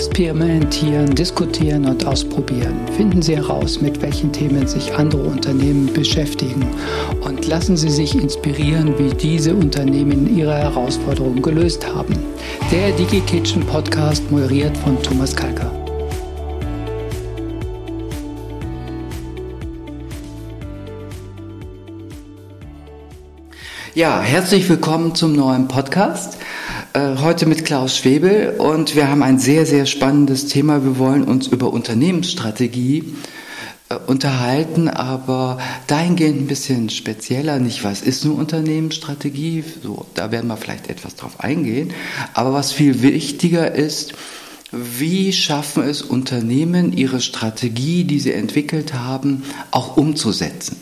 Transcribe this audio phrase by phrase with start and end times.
[0.00, 2.88] Experimentieren, diskutieren und ausprobieren.
[2.96, 6.66] Finden Sie heraus, mit welchen Themen sich andere Unternehmen beschäftigen
[7.20, 12.14] und lassen Sie sich inspirieren, wie diese Unternehmen ihre Herausforderungen gelöst haben.
[12.72, 15.70] Der DigiKitchen Podcast moderiert von Thomas Kalker.
[23.94, 26.38] Ja, herzlich willkommen zum neuen Podcast.
[26.92, 30.82] Äh, heute mit Klaus Schwebel und wir haben ein sehr, sehr spannendes Thema.
[30.82, 33.14] Wir wollen uns über Unternehmensstrategie
[33.88, 37.60] äh, unterhalten, aber dahingehend ein bisschen spezieller.
[37.60, 39.62] Nicht, was ist eine Unternehmensstrategie?
[39.84, 41.92] So, da werden wir vielleicht etwas drauf eingehen.
[42.34, 44.14] Aber was viel wichtiger ist,
[44.72, 50.76] wie schaffen es Unternehmen, ihre Strategie, die sie entwickelt haben, auch umzusetzen?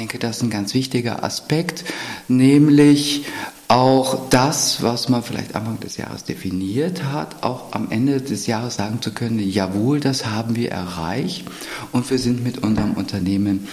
[0.00, 1.84] Denke, das ist ein ganz wichtiger Aspekt,
[2.26, 3.26] nämlich
[3.68, 8.76] auch das, was man vielleicht Anfang des Jahres definiert hat, auch am Ende des Jahres
[8.76, 11.44] sagen zu können, jawohl, das haben wir erreicht
[11.92, 13.68] und wir sind mit unserem Unternehmen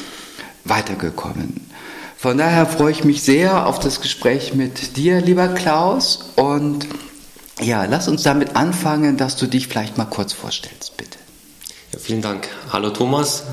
[0.65, 1.65] weitergekommen.
[2.17, 6.31] Von daher freue ich mich sehr auf das Gespräch mit dir, lieber Klaus.
[6.35, 6.87] Und
[7.61, 11.19] ja, lass uns damit anfangen, dass du dich vielleicht mal kurz vorstellst, bitte.
[11.93, 12.49] Ja, vielen Dank.
[12.73, 13.45] Hallo Thomas.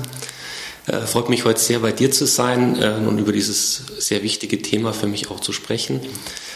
[0.87, 4.61] Äh, freut mich heute sehr bei dir zu sein äh, und über dieses sehr wichtige
[4.61, 5.99] Thema für mich auch zu sprechen.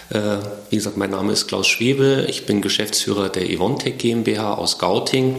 [0.09, 0.37] Äh,
[0.69, 2.27] wie gesagt, mein Name ist Klaus Schwebel.
[2.29, 5.35] Ich bin Geschäftsführer der Evontech GmbH aus Gauting.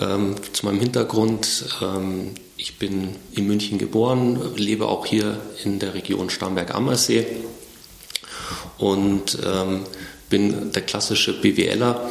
[0.00, 1.66] Ähm, zu meinem Hintergrund.
[1.80, 7.26] Ähm, ich bin in München geboren, lebe auch hier in der Region Starnberg-Ammersee
[8.78, 9.80] und ähm,
[10.30, 12.08] bin der klassische BWLer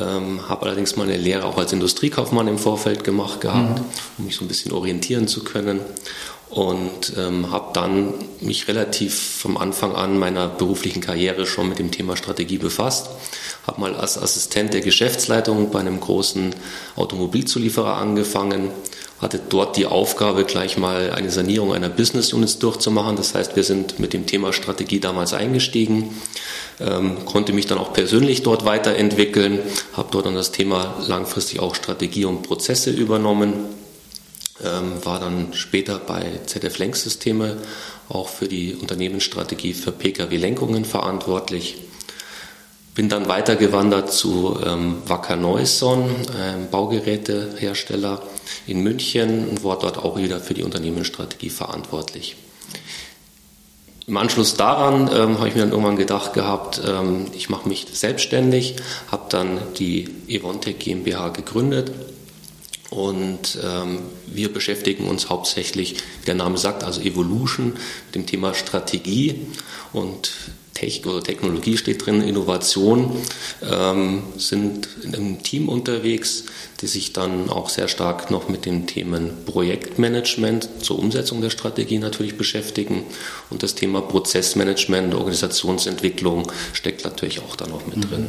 [0.00, 3.84] ähm, habe allerdings meine Lehre auch als Industriekaufmann im Vorfeld gemacht gehabt, mhm.
[4.18, 5.80] um mich so ein bisschen orientieren zu können.
[6.52, 11.90] Und ähm, habe dann mich relativ vom Anfang an meiner beruflichen Karriere schon mit dem
[11.90, 13.08] Thema Strategie befasst.
[13.66, 16.54] Habe mal als Assistent der Geschäftsleitung bei einem großen
[16.96, 18.70] Automobilzulieferer angefangen,
[19.18, 23.16] hatte dort die Aufgabe, gleich mal eine Sanierung einer Business Units durchzumachen.
[23.16, 26.14] Das heißt, wir sind mit dem Thema Strategie damals eingestiegen,
[26.80, 29.60] ähm, konnte mich dann auch persönlich dort weiterentwickeln,
[29.94, 33.54] habe dort dann das Thema langfristig auch Strategie und Prozesse übernommen,
[34.64, 37.58] ähm, war dann später bei ZF Lenksysteme
[38.08, 41.76] auch für die Unternehmensstrategie für Pkw-Lenkungen verantwortlich
[42.94, 48.22] bin dann weitergewandert zu ähm, Wacker Neuson, einem Baugerätehersteller
[48.66, 52.36] in München und war dort auch wieder für die Unternehmensstrategie verantwortlich.
[54.06, 57.86] Im Anschluss daran ähm, habe ich mir dann irgendwann gedacht gehabt, ähm, ich mache mich
[57.92, 58.76] selbstständig,
[59.10, 61.92] habe dann die Evontech GmbH gegründet
[62.92, 67.72] und ähm, wir beschäftigen uns hauptsächlich, wie der Name sagt, also Evolution,
[68.06, 69.46] mit dem Thema Strategie
[69.94, 70.32] und
[70.74, 73.16] Technologie steht drin, Innovation,
[73.62, 76.44] ähm, sind in einem Team unterwegs,
[76.80, 81.98] die sich dann auch sehr stark noch mit den Themen Projektmanagement zur Umsetzung der Strategie
[81.98, 83.04] natürlich beschäftigen
[83.48, 88.00] und das Thema Prozessmanagement, Organisationsentwicklung steckt natürlich auch da noch mit mhm.
[88.02, 88.26] drin.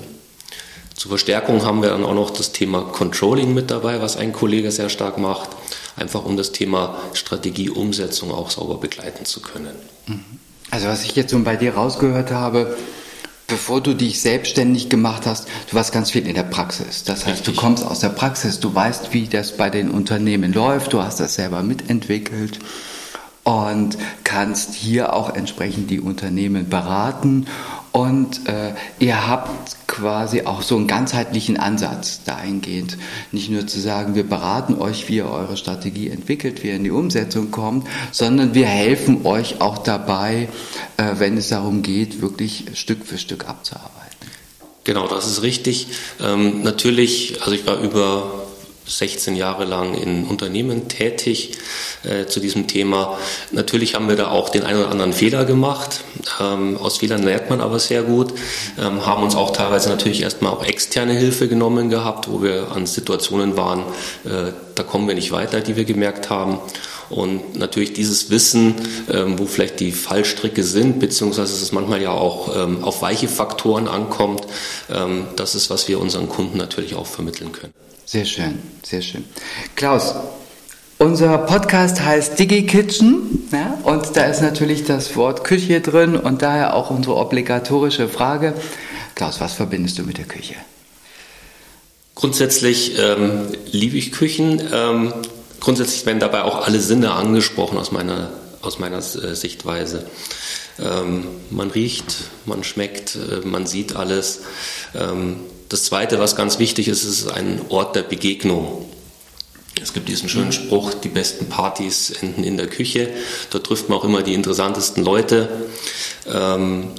[0.96, 4.72] Zur Verstärkung haben wir dann auch noch das Thema Controlling mit dabei, was ein Kollege
[4.72, 5.50] sehr stark macht,
[5.96, 9.76] einfach um das Thema Strategieumsetzung auch sauber begleiten zu können.
[10.08, 10.24] Mhm.
[10.72, 12.76] Also was ich jetzt so bei dir rausgehört habe,
[13.48, 17.04] bevor du dich selbstständig gemacht hast, du warst ganz viel in der Praxis.
[17.04, 17.56] Das heißt, Richtig.
[17.56, 21.20] du kommst aus der Praxis, du weißt, wie das bei den Unternehmen läuft, du hast
[21.20, 22.60] das selber mitentwickelt
[23.44, 27.46] und kannst hier auch entsprechend die Unternehmen beraten.
[27.94, 32.98] Und äh, ihr habt quasi auch so einen ganzheitlichen Ansatz dahingehend.
[33.32, 36.84] Nicht nur zu sagen, wir beraten euch, wie ihr eure Strategie entwickelt, wie ihr in
[36.84, 40.50] die Umsetzung kommt, sondern wir helfen euch auch dabei,
[40.98, 43.92] äh, wenn es darum geht, wirklich Stück für Stück abzuarbeiten.
[44.86, 45.88] Genau, das ist richtig.
[46.20, 48.43] Ähm, natürlich, also ich war über
[48.86, 51.52] 16 Jahre lang in Unternehmen tätig
[52.04, 53.18] äh, zu diesem Thema.
[53.52, 56.02] Natürlich haben wir da auch den einen oder anderen Fehler gemacht.
[56.42, 58.34] Ähm, aus Fehlern lernt man aber sehr gut.
[58.80, 62.86] Ähm, haben uns auch teilweise natürlich erstmal auch externe Hilfe genommen gehabt, wo wir an
[62.86, 63.82] Situationen waren,
[64.26, 66.60] äh, da kommen wir nicht weiter, die wir gemerkt haben.
[67.14, 68.74] Und natürlich dieses Wissen,
[69.12, 73.88] ähm, wo vielleicht die Fallstricke sind, beziehungsweise es manchmal ja auch ähm, auf weiche Faktoren
[73.88, 74.48] ankommt,
[74.90, 77.74] ähm, das ist, was wir unseren Kunden natürlich auch vermitteln können.
[78.06, 79.26] Sehr schön, sehr schön.
[79.76, 80.16] Klaus,
[80.98, 86.42] unser Podcast heißt Digi Kitchen ja, und da ist natürlich das Wort Küche drin und
[86.42, 88.56] daher auch unsere obligatorische Frage.
[89.14, 90.56] Klaus, was verbindest du mit der Küche?
[92.16, 94.62] Grundsätzlich ähm, liebe ich Küchen.
[94.72, 95.14] Ähm,
[95.64, 98.32] grundsätzlich werden dabei auch alle Sinne angesprochen aus meiner,
[98.62, 100.06] aus meiner äh, Sichtweise.
[100.80, 102.16] Ähm, man riecht,
[102.46, 104.42] man schmeckt, äh, man sieht alles.
[104.94, 105.38] Ähm,
[105.70, 108.90] das Zweite, was ganz wichtig ist, ist ein Ort der Begegnung.
[109.82, 113.10] Es gibt diesen schönen Spruch, die besten Partys enden in der Küche.
[113.50, 115.50] Dort trifft man auch immer die interessantesten Leute.
[116.28, 116.90] Ähm,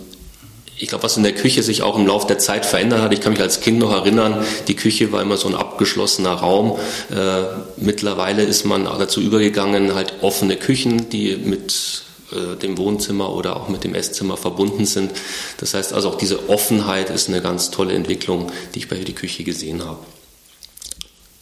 [0.84, 3.22] ich glaube, was in der Küche sich auch im Laufe der Zeit verändert hat, ich
[3.22, 6.78] kann mich als Kind noch erinnern, die Küche war immer so ein abgeschlossener Raum.
[7.10, 7.44] Äh,
[7.78, 12.02] mittlerweile ist man dazu übergegangen, halt offene Küchen, die mit
[12.32, 15.12] äh, dem Wohnzimmer oder auch mit dem Esszimmer verbunden sind.
[15.56, 19.14] Das heißt also auch diese Offenheit ist eine ganz tolle Entwicklung, die ich bei der
[19.14, 20.00] Küche gesehen habe.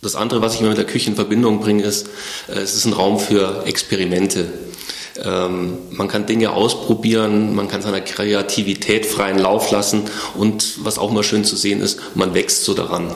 [0.03, 2.07] Das andere, was ich immer mit der Küche in Verbindung bringe, ist,
[2.47, 4.53] äh, es ist ein Raum für Experimente.
[5.23, 10.05] Ähm, man kann Dinge ausprobieren, man kann seiner Kreativität freien Lauf lassen
[10.35, 13.15] und was auch mal schön zu sehen ist, man wächst so daran.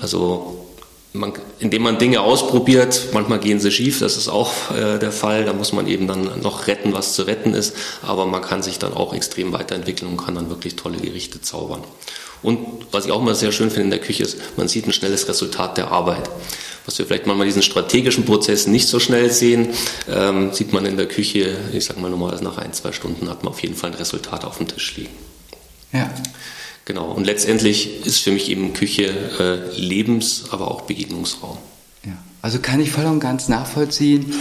[0.00, 0.66] Also
[1.12, 5.44] man, indem man Dinge ausprobiert, manchmal gehen sie schief, das ist auch äh, der Fall,
[5.44, 8.78] da muss man eben dann noch retten, was zu retten ist, aber man kann sich
[8.78, 11.82] dann auch extrem weiterentwickeln und kann dann wirklich tolle Gerichte zaubern.
[12.42, 12.58] Und
[12.92, 15.28] was ich auch mal sehr schön finde in der Küche ist, man sieht ein schnelles
[15.28, 16.28] Resultat der Arbeit.
[16.84, 19.70] Was wir vielleicht manchmal diesen strategischen Prozess nicht so schnell sehen,
[20.08, 23.42] ähm, sieht man in der Küche, ich sag mal normalerweise nach ein, zwei Stunden hat
[23.42, 25.10] man auf jeden Fall ein Resultat auf dem Tisch liegen.
[25.92, 26.10] Ja.
[26.84, 27.10] Genau.
[27.10, 29.06] Und letztendlich ist für mich eben Küche
[29.40, 31.58] äh, Lebens-, aber auch Begegnungsraum.
[32.04, 32.12] Ja.
[32.42, 34.32] Also kann ich voll und ganz nachvollziehen.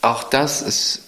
[0.00, 1.07] Auch das ist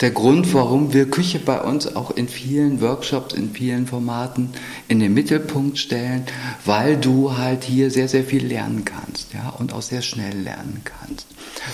[0.00, 4.50] der Grund, warum wir Küche bei uns auch in vielen Workshops, in vielen Formaten
[4.88, 6.24] in den Mittelpunkt stellen,
[6.64, 10.82] weil du halt hier sehr, sehr viel lernen kannst, ja, und auch sehr schnell lernen
[10.84, 11.26] kannst.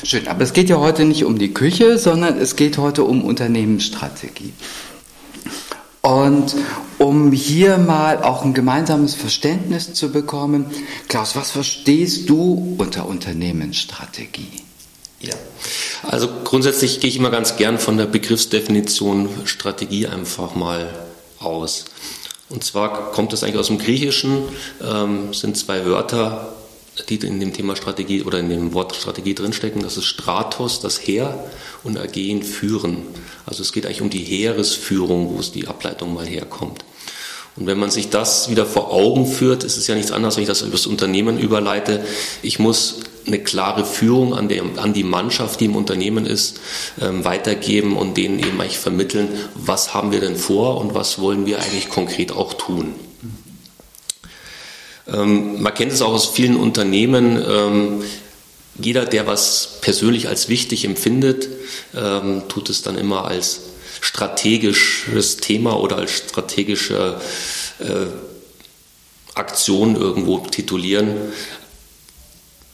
[0.02, 3.22] Schön, aber es geht ja heute nicht um die Küche, sondern es geht heute um
[3.22, 4.52] Unternehmensstrategie.
[6.02, 6.56] Und
[6.98, 10.66] um hier mal auch ein gemeinsames Verständnis zu bekommen,
[11.08, 14.69] Klaus, was verstehst du unter Unternehmensstrategie?
[15.20, 15.34] Ja,
[16.02, 20.88] also grundsätzlich gehe ich immer ganz gern von der Begriffsdefinition Strategie einfach mal
[21.38, 21.84] aus.
[22.48, 24.42] Und zwar kommt das eigentlich aus dem Griechischen,
[24.82, 26.52] ähm, sind zwei Wörter,
[27.08, 29.82] die in dem Thema Strategie oder in dem Wort Strategie drinstecken.
[29.82, 31.38] Das ist Stratos, das Heer,
[31.84, 33.02] und Agen, führen.
[33.46, 36.84] Also es geht eigentlich um die Heeresführung, wo es die Ableitung mal herkommt.
[37.56, 40.42] Und wenn man sich das wieder vor Augen führt, ist es ja nichts anderes, wenn
[40.42, 42.04] ich das über das Unternehmen überleite.
[42.42, 46.60] Ich muss eine klare Führung an, der, an die Mannschaft, die im Unternehmen ist,
[47.00, 51.46] ähm, weitergeben und denen eben eigentlich vermitteln, was haben wir denn vor und was wollen
[51.46, 52.94] wir eigentlich konkret auch tun.
[55.06, 57.42] Ähm, man kennt es auch aus vielen Unternehmen.
[57.46, 58.02] Ähm,
[58.78, 61.48] jeder, der was persönlich als wichtig empfindet,
[61.94, 63.60] ähm, tut es dann immer als
[64.00, 67.20] strategisches Thema oder als strategische
[67.78, 68.06] äh,
[69.34, 71.14] Aktion irgendwo titulieren.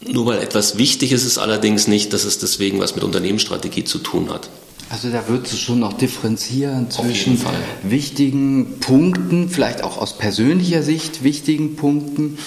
[0.00, 3.84] Nur weil etwas wichtig ist, ist es allerdings nicht, dass es deswegen was mit Unternehmensstrategie
[3.84, 4.50] zu tun hat.
[4.88, 7.40] Also da würdest du schon noch differenzieren zwischen
[7.82, 12.38] wichtigen Punkten, vielleicht auch aus persönlicher Sicht wichtigen Punkten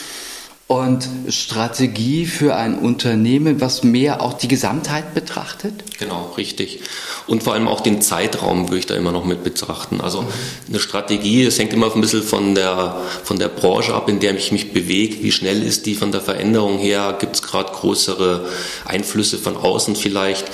[0.69, 5.73] und Strategie für ein Unternehmen, was mehr auch die Gesamtheit betrachtet?
[5.97, 6.81] Genau, richtig.
[7.25, 9.99] Und vor allem auch den Zeitraum würde ich da immer noch mit betrachten.
[9.99, 10.27] Also
[10.67, 14.35] eine Strategie, es hängt immer ein bisschen von der, von der Branche ab, in der
[14.35, 15.23] ich mich bewege.
[15.23, 17.17] Wie schnell ist die von der Veränderung her?
[17.19, 18.47] Gibt es gerade größere
[18.85, 20.45] Einflüsse von außen vielleicht?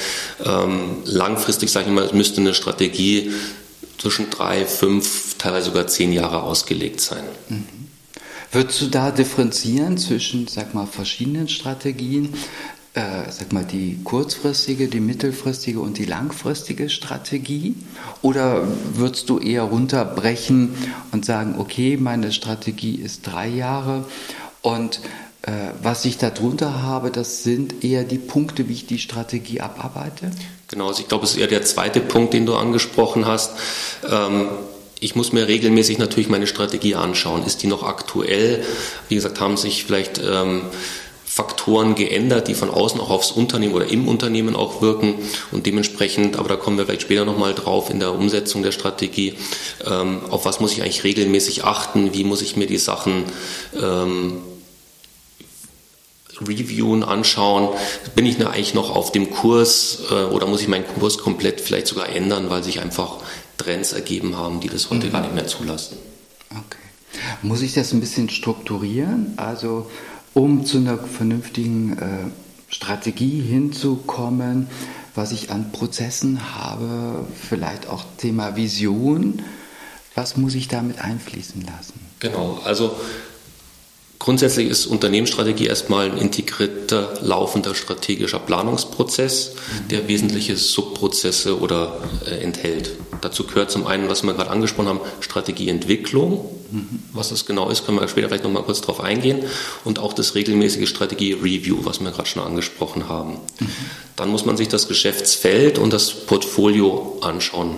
[0.45, 3.33] Ähm, langfristig, sage ich mal, müsste eine Strategie
[3.97, 7.23] zwischen drei, fünf, teilweise sogar zehn Jahre ausgelegt sein.
[7.49, 7.84] Mhm.
[8.51, 12.33] Würdest du da differenzieren zwischen, sag mal, verschiedenen Strategien?
[12.93, 17.75] Äh, sag mal, die kurzfristige, die mittelfristige und die langfristige Strategie?
[18.21, 20.73] Oder würdest du eher runterbrechen
[21.11, 24.05] und sagen, okay, meine Strategie ist drei Jahre
[24.61, 25.01] und
[25.41, 25.51] äh,
[25.83, 30.31] was ich darunter habe, das sind eher die Punkte, wie ich die Strategie abarbeite?
[30.69, 33.51] Genau, also ich glaube, es ist eher der zweite Punkt, den du angesprochen hast.
[34.09, 34.47] Ähm,
[34.99, 37.45] ich muss mir regelmäßig natürlich meine Strategie anschauen.
[37.45, 38.63] Ist die noch aktuell?
[39.09, 40.63] Wie gesagt, haben sich vielleicht ähm,
[41.35, 45.15] Faktoren geändert, die von außen auch aufs Unternehmen oder im Unternehmen auch wirken
[45.51, 49.33] und dementsprechend, aber da kommen wir vielleicht später nochmal drauf in der Umsetzung der Strategie,
[49.85, 53.25] ähm, auf was muss ich eigentlich regelmäßig achten, wie muss ich mir die Sachen
[53.77, 54.43] ähm,
[56.39, 57.67] reviewen, anschauen,
[58.15, 61.87] bin ich eigentlich noch auf dem Kurs äh, oder muss ich meinen Kurs komplett vielleicht
[61.87, 63.17] sogar ändern, weil sich einfach
[63.57, 65.11] Trends ergeben haben, die das heute mhm.
[65.11, 65.97] gar nicht mehr zulassen.
[66.51, 66.79] Okay.
[67.41, 69.33] Muss ich das ein bisschen strukturieren?
[69.37, 69.89] Also
[70.33, 74.67] um zu einer vernünftigen äh, Strategie hinzukommen,
[75.15, 79.41] was ich an Prozessen habe, vielleicht auch Thema Vision,
[80.13, 81.99] was muss ich damit einfließen lassen?
[82.19, 82.95] Genau, also
[84.25, 89.51] Grundsätzlich ist Unternehmensstrategie erstmal ein integrierter, laufender strategischer Planungsprozess,
[89.91, 92.89] der wesentliche Subprozesse oder äh, enthält.
[93.21, 96.49] Dazu gehört zum einen, was wir gerade angesprochen haben, Strategieentwicklung.
[97.13, 99.43] Was das genau ist, können wir später vielleicht nochmal kurz drauf eingehen.
[99.83, 103.37] Und auch das regelmäßige Strategie-Review, was wir gerade schon angesprochen haben.
[104.15, 107.75] Dann muss man sich das Geschäftsfeld und das Portfolio anschauen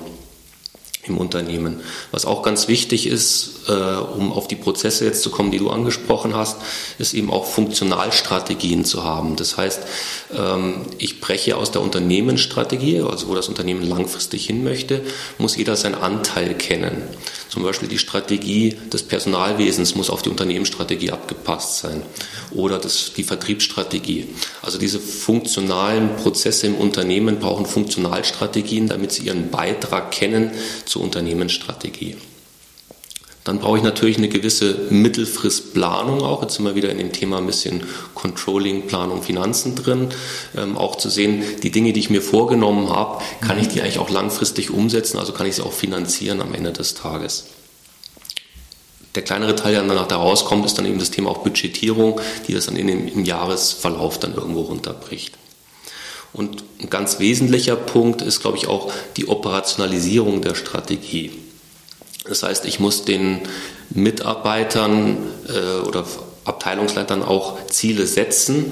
[1.10, 1.82] im Unternehmen.
[2.12, 5.70] Was auch ganz wichtig ist, äh, um auf die Prozesse jetzt zu kommen, die du
[5.70, 6.58] angesprochen hast,
[7.00, 9.36] ist eben auch Funktionalstrategien zu haben.
[9.36, 9.82] Das heißt,
[10.38, 15.02] ähm, ich breche aus der Unternehmensstrategie, also wo das Unternehmen langfristig hin möchte,
[15.38, 17.04] muss jeder seinen Anteil kennen.
[17.50, 22.04] Zum Beispiel die Strategie des Personalwesens muss auf die Unternehmensstrategie abgepasst sein
[22.52, 24.28] oder das, die Vertriebsstrategie.
[24.62, 30.52] Also diese funktionalen Prozesse im Unternehmen brauchen Funktionalstrategien, damit sie ihren Beitrag kennen
[30.98, 32.18] zur Unternehmensstrategie.
[33.44, 36.42] Dann brauche ich natürlich eine gewisse Mittelfristplanung auch.
[36.42, 40.10] Jetzt sind wir wieder in dem Thema ein bisschen Controlling, Planung, Finanzen drin.
[40.58, 44.00] Ähm, auch zu sehen, die Dinge, die ich mir vorgenommen habe, kann ich die eigentlich
[44.00, 47.46] auch langfristig umsetzen, also kann ich sie auch finanzieren am Ende des Tages.
[49.16, 52.54] Der kleinere Teil, der danach da rauskommt, ist dann eben das Thema auch Budgetierung, die
[52.54, 55.38] das dann in dem, im Jahresverlauf dann irgendwo runterbricht.
[56.38, 61.32] Und ein ganz wesentlicher Punkt ist, glaube ich, auch die Operationalisierung der Strategie.
[62.26, 63.40] Das heißt, ich muss den
[63.90, 65.18] Mitarbeitern
[65.48, 66.06] äh, oder
[66.46, 68.72] Abteilungsleitern auch Ziele setzen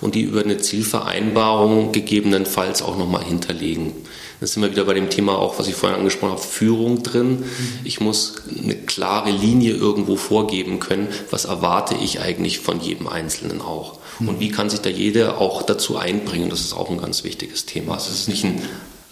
[0.00, 3.92] und die über eine Zielvereinbarung gegebenenfalls auch nochmal hinterlegen.
[4.40, 7.44] Da sind wir wieder bei dem Thema auch, was ich vorhin angesprochen habe, Führung drin.
[7.84, 13.60] Ich muss eine klare Linie irgendwo vorgeben können, was erwarte ich eigentlich von jedem Einzelnen
[13.60, 13.98] auch.
[14.20, 16.50] Und wie kann sich da jeder auch dazu einbringen?
[16.50, 17.94] Das ist auch ein ganz wichtiges Thema.
[17.94, 18.60] Also es ist nicht ein,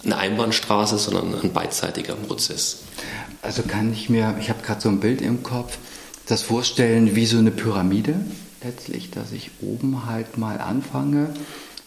[0.05, 2.79] eine Einbahnstraße, sondern ein beidseitiger Prozess.
[3.41, 5.77] Also kann ich mir, ich habe gerade so ein Bild im Kopf,
[6.27, 8.15] das vorstellen wie so eine Pyramide
[8.63, 11.33] letztlich, dass ich oben halt mal anfange,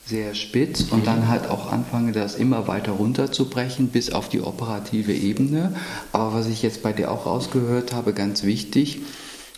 [0.06, 5.12] sehr spitz und dann halt auch anfange, das immer weiter runterzubrechen bis auf die operative
[5.12, 5.74] Ebene.
[6.12, 9.00] Aber was ich jetzt bei dir auch rausgehört habe, ganz wichtig,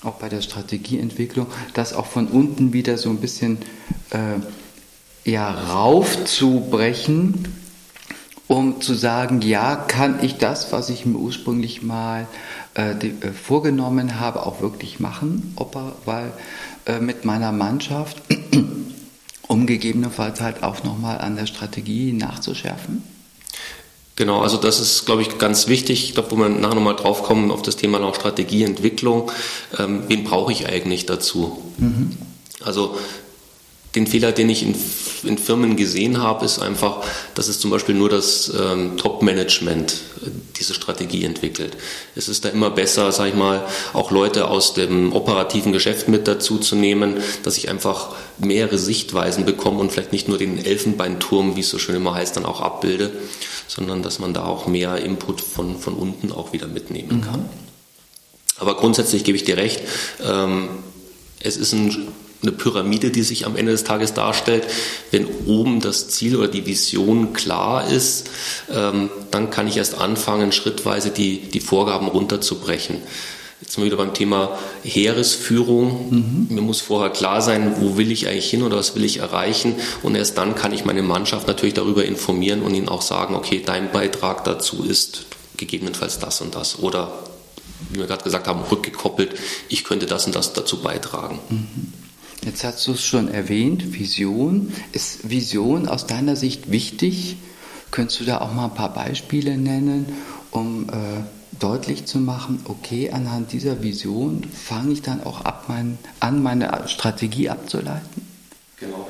[0.03, 3.59] auch bei der Strategieentwicklung, das auch von unten wieder so ein bisschen
[4.11, 7.45] äh, ja, raufzubrechen
[8.49, 12.27] um zu sagen, ja, kann ich das, was ich mir ursprünglich mal
[12.75, 16.33] äh, die, äh, vorgenommen habe, auch wirklich machen, Opa, weil
[16.87, 18.23] äh, mit meiner Mannschaft,
[19.47, 23.03] um gegebenenfalls halt auch nochmal an der Strategie nachzuschärfen?
[24.19, 26.03] Genau, also das ist, glaube ich, ganz wichtig.
[26.03, 29.31] Ich glaube, wo wir nachher nochmal drauf kommen auf das Thema noch Strategieentwicklung.
[29.79, 31.63] Ähm, wen brauche ich eigentlich dazu?
[31.79, 32.19] Mhm.
[32.61, 32.97] Also
[33.95, 34.75] den Fehler, den ich in,
[35.23, 40.31] in, Firmen gesehen habe, ist einfach, dass es zum Beispiel nur das ähm, Top-Management äh,
[40.59, 41.77] diese Strategie entwickelt.
[42.17, 46.27] Es ist da immer besser, sage ich mal, auch Leute aus dem operativen Geschäft mit
[46.27, 51.55] dazu zu nehmen, dass ich einfach mehrere Sichtweisen bekomme und vielleicht nicht nur den Elfenbeinturm,
[51.55, 53.13] wie es so schön immer heißt, dann auch abbilde,
[53.69, 57.41] sondern dass man da auch mehr Input von, von unten auch wieder mitnehmen kann.
[57.41, 57.49] Mhm.
[58.59, 59.83] Aber grundsätzlich gebe ich dir recht,
[60.25, 60.69] ähm,
[61.41, 62.09] es ist ein
[62.43, 64.65] eine Pyramide, die sich am Ende des Tages darstellt.
[65.11, 68.31] Wenn oben das Ziel oder die Vision klar ist,
[68.73, 72.99] ähm, dann kann ich erst anfangen, schrittweise die, die Vorgaben runterzubrechen.
[73.61, 76.11] Jetzt sind wir wieder beim Thema Heeresführung.
[76.11, 76.55] Mhm.
[76.55, 79.75] Mir muss vorher klar sein, wo will ich eigentlich hin oder was will ich erreichen.
[80.03, 83.61] Und erst dann kann ich meine Mannschaft natürlich darüber informieren und ihnen auch sagen, okay,
[83.65, 86.79] dein Beitrag dazu ist gegebenenfalls das und das.
[86.79, 87.13] Oder,
[87.91, 89.35] wie wir gerade gesagt haben, rückgekoppelt,
[89.69, 91.41] ich könnte das und das dazu beitragen.
[91.51, 91.93] Mhm.
[92.45, 94.73] Jetzt hast du es schon erwähnt, Vision.
[94.93, 97.37] Ist Vision aus deiner Sicht wichtig?
[97.91, 100.07] Könntest du da auch mal ein paar Beispiele nennen,
[100.53, 100.93] um äh,
[101.59, 106.85] deutlich zu machen, okay, anhand dieser Vision fange ich dann auch ab mein, an, meine
[106.89, 108.27] Strategie abzuleiten?
[108.79, 109.09] Genau.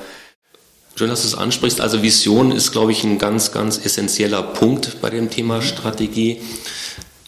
[0.95, 1.79] Schön, dass du es ansprichst.
[1.79, 6.41] Also Vision ist, glaube ich, ein ganz, ganz essentieller Punkt bei dem Thema Strategie.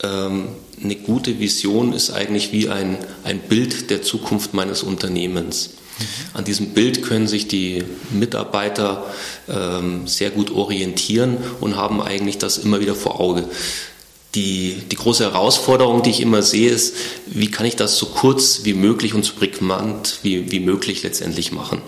[0.03, 0.49] Ähm,
[0.83, 5.75] eine gute Vision ist eigentlich wie ein, ein Bild der Zukunft meines Unternehmens.
[6.33, 9.05] An diesem Bild können sich die Mitarbeiter
[9.47, 13.47] ähm, sehr gut orientieren und haben eigentlich das immer wieder vor Auge.
[14.35, 16.95] Die, die große Herausforderung, die ich immer sehe, ist,
[17.25, 21.51] wie kann ich das so kurz wie möglich und so prägnant wie, wie möglich letztendlich
[21.51, 21.81] machen.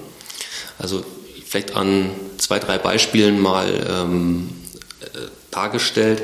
[0.77, 1.05] Also
[1.45, 4.49] vielleicht an zwei, drei Beispielen mal ähm,
[5.01, 5.19] äh,
[5.51, 6.23] dargestellt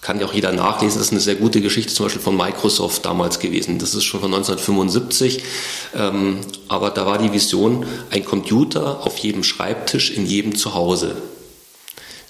[0.00, 0.98] kann ja auch jeder nachlesen.
[0.98, 3.78] Das ist eine sehr gute Geschichte zum Beispiel von Microsoft damals gewesen.
[3.78, 5.42] Das ist schon von 1975.
[5.94, 11.16] Ähm, aber da war die Vision, ein Computer auf jedem Schreibtisch in jedem Zuhause.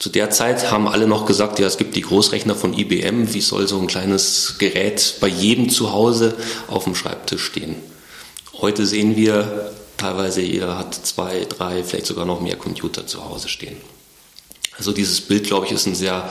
[0.00, 3.34] Zu der Zeit haben alle noch gesagt, ja, es gibt die Großrechner von IBM.
[3.34, 6.34] Wie soll so ein kleines Gerät bei jedem Zuhause
[6.68, 7.76] auf dem Schreibtisch stehen?
[8.54, 13.50] Heute sehen wir teilweise, jeder hat zwei, drei, vielleicht sogar noch mehr Computer zu Hause
[13.50, 13.76] stehen.
[14.78, 16.30] Also dieses Bild, glaube ich, ist ein sehr,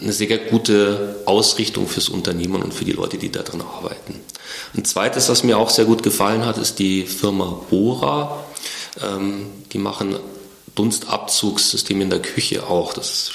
[0.00, 4.20] eine sehr gute Ausrichtung fürs Unternehmen und für die Leute, die da drin arbeiten.
[4.74, 8.42] Ein zweites, was mir auch sehr gut gefallen hat, ist die Firma Bora.
[9.02, 10.16] Ähm, die machen
[10.78, 12.92] Dunstabzugssystem in der Küche auch.
[12.92, 13.32] Das ist,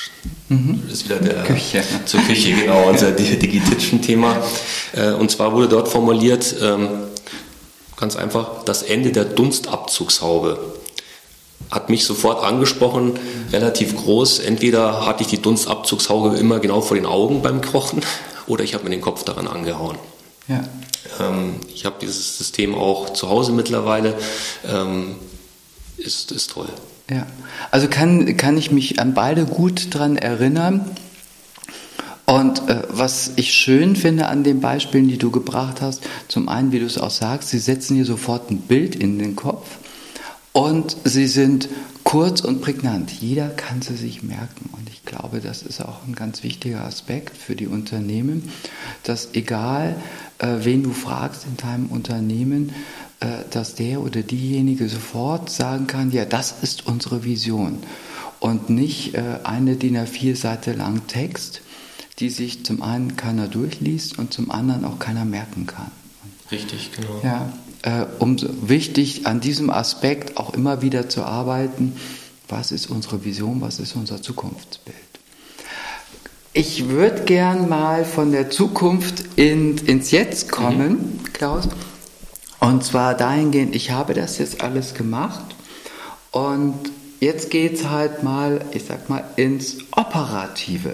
[0.47, 0.81] mhm.
[0.89, 1.83] ist wieder der Küche.
[2.05, 4.41] zur Küche, genau, unser Digititschen-Thema.
[4.93, 6.87] Äh, und zwar wurde dort formuliert, ähm,
[7.97, 10.57] ganz einfach, das Ende der Dunstabzugshaube
[11.69, 13.19] hat mich sofort angesprochen,
[13.51, 14.39] relativ groß.
[14.39, 18.01] Entweder hatte ich die Dunstabzugshaube immer genau vor den Augen beim Kochen
[18.47, 19.97] oder ich habe mir den Kopf daran angehauen.
[20.47, 20.63] Ja.
[21.19, 24.15] Ähm, ich habe dieses System auch zu Hause mittlerweile.
[24.65, 25.15] Ähm,
[25.97, 26.69] ist, ist toll.
[27.13, 27.27] Ja,
[27.69, 30.83] also kann, kann ich mich an beide gut dran erinnern.
[32.25, 36.71] Und äh, was ich schön finde an den Beispielen, die du gebracht hast, zum einen,
[36.71, 39.77] wie du es auch sagst, sie setzen hier sofort ein Bild in den Kopf
[40.53, 41.69] und sie sind
[42.03, 43.11] kurz und prägnant.
[43.11, 44.71] Jeder kann sie sich merken.
[44.71, 48.49] Und ich glaube, das ist auch ein ganz wichtiger Aspekt für die Unternehmen,
[49.03, 49.95] dass egal,
[50.39, 52.71] äh, wen du fragst in deinem Unternehmen,
[53.49, 57.79] dass der oder diejenige sofort sagen kann, ja, das ist unsere Vision.
[58.39, 61.61] Und nicht äh, eine DIN A4 Seite lang Text,
[62.19, 65.91] die sich zum einen keiner durchliest und zum anderen auch keiner merken kann.
[66.51, 67.21] Richtig, genau.
[67.23, 67.53] Ja,
[67.83, 71.93] äh, umso wichtig an diesem Aspekt auch immer wieder zu arbeiten,
[72.47, 74.97] was ist unsere Vision, was ist unser Zukunftsbild.
[76.53, 81.33] Ich würde gern mal von der Zukunft in, ins Jetzt kommen, mhm.
[81.33, 81.67] Klaus.
[82.63, 85.43] Und zwar dahingehend, ich habe das jetzt alles gemacht
[86.31, 86.75] und
[87.19, 90.93] jetzt geht es halt mal, ich sag mal, ins Operative.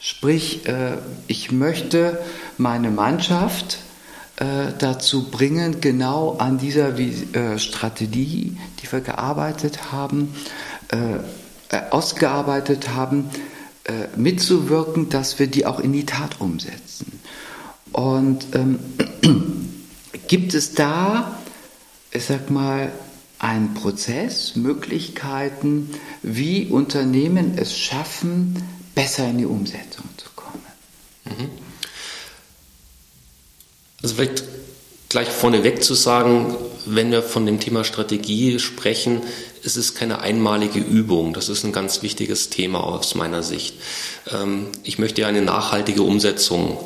[0.00, 2.18] Sprich, äh, ich möchte
[2.58, 3.78] meine Mannschaft
[4.36, 10.34] äh, dazu bringen, genau an dieser äh, Strategie, die wir gearbeitet haben,
[11.90, 13.30] ausgearbeitet haben,
[14.16, 17.20] mitzuwirken, dass wir die auch in die Tat umsetzen.
[17.92, 18.78] Und ähm,
[20.28, 21.38] Gibt es da,
[22.12, 22.92] ich sag mal,
[23.38, 25.90] einen Prozess, Möglichkeiten,
[26.22, 28.62] wie Unternehmen es schaffen,
[28.94, 30.62] besser in die Umsetzung zu kommen?
[31.24, 31.48] Mhm.
[34.02, 34.44] Also vielleicht
[35.08, 39.22] gleich vorneweg zu sagen, wenn wir von dem Thema Strategie sprechen,
[39.64, 41.32] es ist keine einmalige Übung.
[41.32, 43.76] Das ist ein ganz wichtiges Thema aus meiner Sicht.
[44.30, 46.78] Ähm, ich möchte ja eine nachhaltige Umsetzung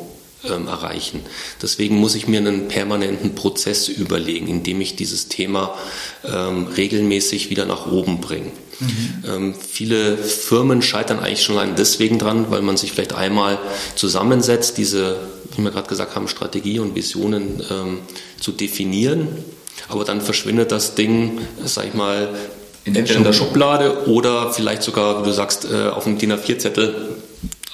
[0.49, 1.21] ähm, erreichen.
[1.61, 5.75] Deswegen muss ich mir einen permanenten Prozess überlegen, in dem ich dieses Thema
[6.23, 8.51] ähm, regelmäßig wieder nach oben bringe.
[8.79, 9.23] Mhm.
[9.27, 13.59] Ähm, viele Firmen scheitern eigentlich schon allein deswegen dran, weil man sich vielleicht einmal
[13.95, 15.17] zusammensetzt, diese,
[15.55, 17.99] wie wir gerade gesagt haben, Strategie und Visionen ähm,
[18.39, 19.27] zu definieren.
[19.89, 22.29] Aber dann verschwindet das Ding, sag ich mal,
[22.85, 26.33] in, entweder in der Schublade oder vielleicht sogar, wie du sagst, äh, auf einem DIN
[26.33, 27.17] A4-Zettel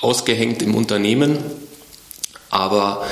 [0.02, 1.40] ausgehängt im Unternehmen
[2.50, 3.06] aber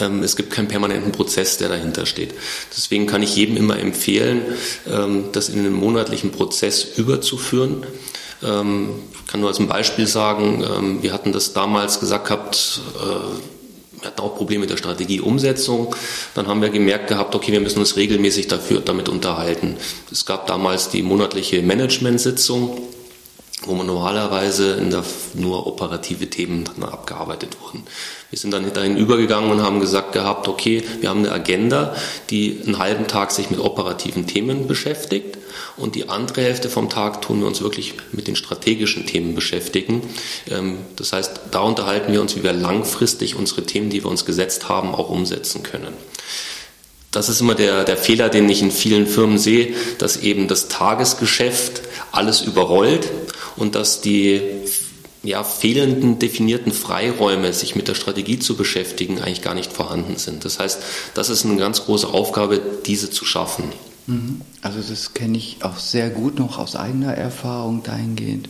[0.00, 2.34] ähm, es gibt keinen permanenten Prozess, der dahinter steht.
[2.76, 4.42] Deswegen kann ich jedem immer empfehlen,
[4.90, 7.86] ähm, das in einen monatlichen Prozess überzuführen.
[8.42, 12.80] Ähm, ich kann nur als ein Beispiel sagen, ähm, wir hatten das damals gesagt gehabt,
[12.96, 15.94] äh, wir hatten auch Probleme mit der Strategieumsetzung.
[16.34, 19.76] Dann haben wir gemerkt gehabt, okay, wir müssen uns regelmäßig dafür, damit unterhalten.
[20.12, 22.78] Es gab damals die monatliche Management-Sitzung
[23.66, 27.84] wo man normalerweise in der, nur operative Themen dann abgearbeitet wurden.
[28.30, 31.94] Wir sind dann dahin übergegangen und haben gesagt gehabt, okay, wir haben eine Agenda,
[32.30, 35.38] die einen halben Tag sich mit operativen Themen beschäftigt
[35.76, 40.02] und die andere Hälfte vom Tag tun wir uns wirklich mit den strategischen Themen beschäftigen.
[40.50, 44.24] Ähm, das heißt, da unterhalten wir uns, wie wir langfristig unsere Themen, die wir uns
[44.24, 45.92] gesetzt haben, auch umsetzen können.
[47.10, 50.68] Das ist immer der, der Fehler, den ich in vielen Firmen sehe, dass eben das
[50.68, 51.80] Tagesgeschäft
[52.12, 53.08] alles überrollt
[53.56, 54.40] und dass die
[55.22, 60.44] ja, fehlenden definierten Freiräume, sich mit der Strategie zu beschäftigen, eigentlich gar nicht vorhanden sind.
[60.44, 60.80] Das heißt,
[61.14, 63.64] das ist eine ganz große Aufgabe, diese zu schaffen.
[64.06, 64.40] Mhm.
[64.62, 68.48] Also das kenne ich auch sehr gut noch aus eigener Erfahrung dahingehend,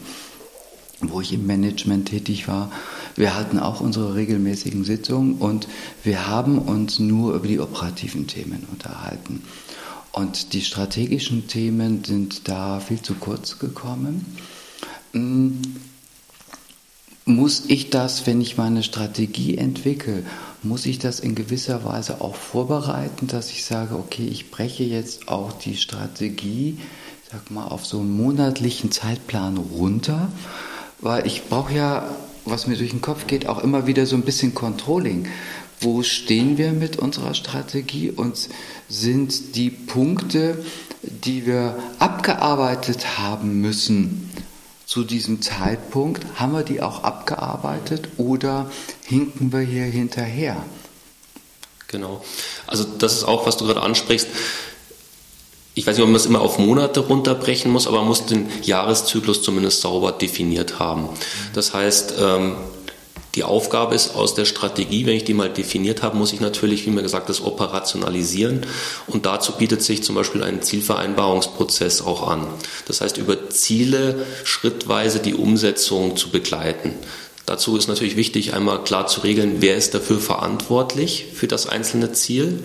[1.01, 2.71] wo ich im Management tätig war.
[3.17, 5.69] Wir hatten auch unsere regelmäßigen Sitzungen und
[6.05, 9.43] wir haben uns nur über die operativen Themen unterhalten.
[10.13, 14.25] Und die strategischen Themen sind da viel zu kurz gekommen.
[15.17, 15.63] Hm,
[17.25, 20.23] muss ich das, wenn ich meine Strategie entwickle,
[20.63, 25.29] muss ich das in gewisser Weise auch vorbereiten, dass ich sage, okay, ich breche jetzt
[25.29, 26.79] auch die Strategie,
[27.33, 30.31] sag mal, auf so einen monatlichen Zeitplan runter,
[31.01, 34.23] weil ich brauche ja, was mir durch den Kopf geht, auch immer wieder so ein
[34.23, 35.27] bisschen Controlling.
[35.81, 38.49] wo stehen wir mit unserer Strategie und
[38.89, 40.65] sind die Punkte,
[41.03, 44.26] die wir abgearbeitet haben müssen
[44.87, 48.71] zu diesem Zeitpunkt, haben wir die auch abgearbeitet oder
[49.05, 50.65] hinken wir hier hinterher?
[51.89, 52.25] Genau.
[52.67, 54.29] Also das ist auch, was du gerade ansprichst.
[55.75, 58.49] Ich weiß nicht, ob man es immer auf Monate runterbrechen muss, aber man muss den
[58.63, 61.09] Jahreszyklus zumindest sauber definiert haben.
[61.53, 62.57] Das heißt, ähm,
[63.37, 66.87] die Aufgabe ist aus der Strategie, wenn ich die mal definiert habe, muss ich natürlich,
[66.87, 68.65] wie mir gesagt, das operationalisieren.
[69.07, 72.47] Und dazu bietet sich zum Beispiel ein Zielvereinbarungsprozess auch an.
[72.87, 76.95] Das heißt, über Ziele schrittweise die Umsetzung zu begleiten.
[77.45, 82.13] Dazu ist natürlich wichtig, einmal klar zu regeln, wer ist dafür verantwortlich für das einzelne
[82.13, 82.65] Ziel.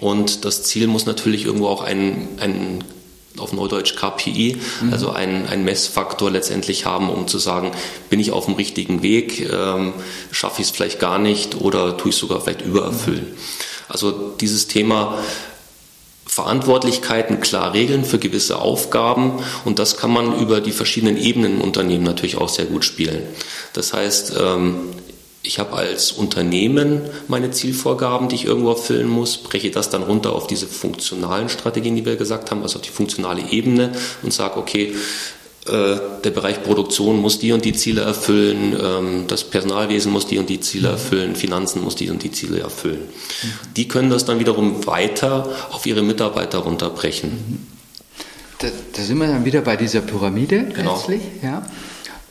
[0.00, 2.82] Und das Ziel muss natürlich irgendwo auch einen, einen
[3.40, 4.92] auf Neudeutsch KPI, mhm.
[4.92, 7.72] also einen, einen Messfaktor letztendlich haben, um zu sagen,
[8.08, 9.94] bin ich auf dem richtigen Weg, ähm,
[10.30, 13.30] schaffe ich es vielleicht gar nicht oder tue ich es sogar vielleicht übererfüllen.
[13.30, 13.36] Mhm.
[13.88, 15.18] Also dieses Thema
[16.30, 21.60] Verantwortlichkeiten klar regeln für gewisse Aufgaben und das kann man über die verschiedenen Ebenen im
[21.60, 23.22] Unternehmen natürlich auch sehr gut spielen.
[23.72, 24.90] Das heißt, ähm,
[25.42, 30.32] ich habe als Unternehmen meine Zielvorgaben, die ich irgendwo erfüllen muss, breche das dann runter
[30.34, 34.58] auf diese funktionalen Strategien, die wir gesagt haben, also auf die funktionale Ebene und sage,
[34.58, 34.94] okay,
[35.66, 40.38] äh, der Bereich Produktion muss die und die Ziele erfüllen, ähm, das Personalwesen muss die
[40.38, 43.08] und die Ziele erfüllen, Finanzen muss die und die Ziele erfüllen.
[43.76, 47.66] Die können das dann wiederum weiter auf ihre Mitarbeiter runterbrechen.
[48.58, 50.96] Da, da sind wir dann wieder bei dieser Pyramide genau.
[50.96, 51.22] letztlich.
[51.42, 51.66] Ja?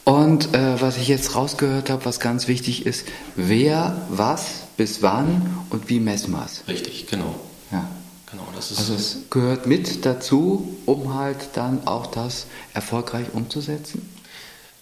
[0.10, 5.60] Und äh, was ich jetzt rausgehört habe, was ganz wichtig ist, wer, was, bis wann
[5.69, 6.67] und wie messen wir es.
[6.67, 7.36] Richtig, genau.
[7.72, 7.88] Ja.
[8.32, 14.10] Genau, das ist also es gehört mit dazu, um halt dann auch das erfolgreich umzusetzen.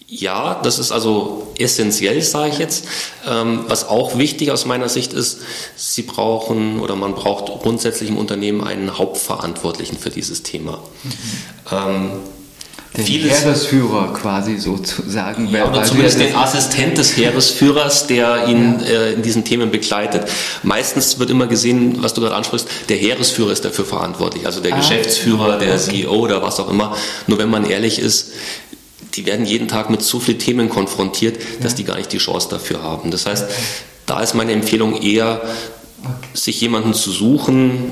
[0.06, 2.86] Ja, das ist also essentiell, sage ich jetzt.
[3.26, 5.40] Ähm, was auch wichtig aus meiner Sicht ist,
[5.76, 10.82] Sie brauchen oder man braucht grundsätzlich im Unternehmen einen Hauptverantwortlichen für dieses Thema.
[11.04, 11.12] Mhm.
[11.70, 12.10] Ähm,
[12.98, 15.48] den vieles, Heeresführer quasi sozusagen.
[15.48, 18.86] Ja, oder zumindest den Assistent des Heeresführers, der ihn ja.
[18.86, 20.28] äh, in diesen Themen begleitet.
[20.62, 24.74] Meistens wird immer gesehen, was du gerade ansprichst, der Heeresführer ist dafür verantwortlich, also der
[24.74, 26.02] ah, Geschäftsführer, der okay.
[26.02, 26.96] CEO oder was auch immer.
[27.26, 28.32] Nur wenn man ehrlich ist,
[29.14, 32.48] die werden jeden Tag mit so vielen Themen konfrontiert, dass die gar nicht die Chance
[32.50, 33.10] dafür haben.
[33.10, 33.46] Das heißt,
[34.06, 35.40] da ist meine Empfehlung eher,
[36.34, 37.90] sich jemanden zu suchen,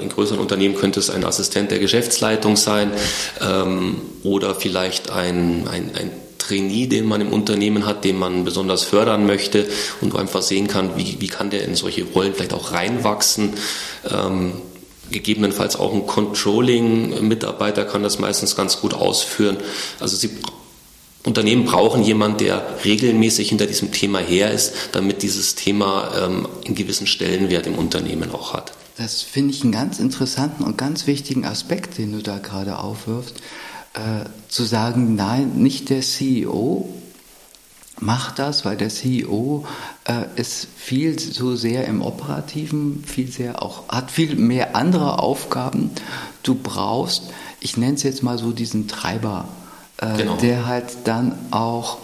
[0.00, 2.92] in größeren Unternehmen könnte es ein Assistent der Geschäftsleitung sein
[3.40, 8.84] ähm, oder vielleicht ein, ein, ein Trainee, den man im Unternehmen hat, den man besonders
[8.84, 9.66] fördern möchte
[10.00, 13.54] und wo einfach sehen kann, wie, wie kann der in solche Rollen vielleicht auch reinwachsen.
[14.08, 14.52] Ähm,
[15.10, 19.56] gegebenenfalls auch ein Controlling-Mitarbeiter kann das meistens ganz gut ausführen.
[20.00, 20.30] Also sie
[21.24, 26.76] Unternehmen brauchen jemanden, der regelmäßig hinter diesem Thema her ist, damit dieses Thema ähm, einen
[26.76, 28.72] gewissen Stellenwert im Unternehmen auch hat.
[28.96, 33.36] Das finde ich einen ganz interessanten und ganz wichtigen Aspekt, den du da gerade aufwirfst,
[33.92, 36.88] äh, zu sagen, nein, nicht der CEO
[37.98, 39.66] macht das, weil der CEO
[40.04, 45.90] äh, ist viel zu sehr im Operativen, viel sehr auch, hat viel mehr andere Aufgaben.
[46.42, 47.24] Du brauchst,
[47.60, 49.48] ich nenne es jetzt mal so diesen Treiber,
[49.98, 50.36] äh, genau.
[50.36, 51.98] der halt dann auch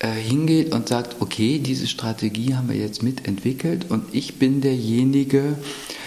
[0.00, 5.38] äh, hingeht und sagt, okay, diese Strategie haben wir jetzt mitentwickelt und ich bin derjenige,
[5.38, 5.97] äh,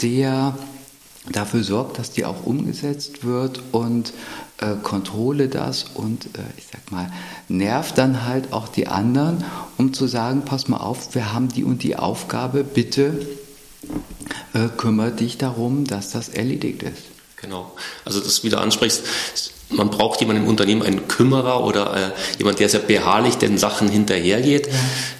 [0.00, 0.56] der
[1.30, 4.12] dafür sorgt, dass die auch umgesetzt wird und
[4.58, 7.10] äh, kontrolle das und äh, ich sag mal,
[7.48, 9.44] nervt dann halt auch die anderen,
[9.76, 13.26] um zu sagen, pass mal auf, wir haben die und die Aufgabe, bitte
[14.54, 17.04] äh, kümmere dich darum, dass das erledigt ist.
[17.36, 17.72] Genau.
[18.04, 19.04] Also das wieder ansprichst,
[19.70, 23.88] man braucht jemanden im Unternehmen, einen Kümmerer oder äh, jemand, der sehr beharrlich den Sachen
[23.88, 24.72] hinterhergeht, ja.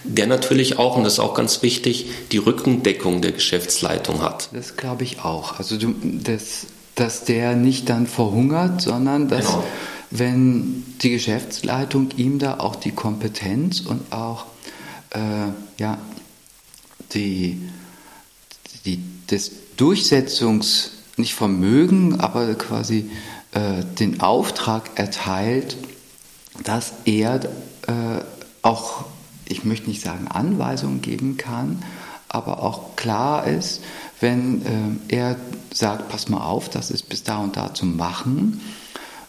[0.05, 4.49] der natürlich auch, und das ist auch ganz wichtig, die Rückendeckung der Geschäftsleitung hat.
[4.53, 5.59] Das glaube ich auch.
[5.59, 9.65] Also du, das, dass der nicht dann verhungert, sondern dass, genau.
[10.11, 14.47] wenn die Geschäftsleitung ihm da auch die Kompetenz und auch
[15.11, 15.19] äh,
[15.79, 15.99] ja,
[17.13, 17.69] die,
[18.85, 23.11] die, das Durchsetzungs, nicht Vermögen, aber quasi
[23.59, 25.77] äh, den Auftrag erteilt,
[26.63, 27.45] dass er
[27.87, 28.23] äh,
[28.63, 29.05] auch,
[29.47, 31.83] ich möchte nicht sagen Anweisungen geben kann,
[32.29, 33.83] aber auch klar ist,
[34.21, 35.37] wenn äh, er
[35.73, 38.61] sagt, pass mal auf, das ist bis da und da zu machen,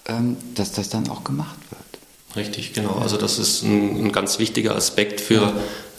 [0.06, 2.36] ähm, dass das dann auch gemacht wird.
[2.36, 2.96] Richtig, genau.
[2.96, 5.54] Also das ist ein, ein ganz wichtiger Aspekt für